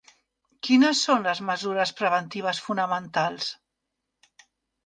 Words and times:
Quines 0.67 1.01
són 1.09 1.27
les 1.27 1.41
mesures 1.49 1.93
preventives 2.01 2.63
fonamentals? 2.69 3.51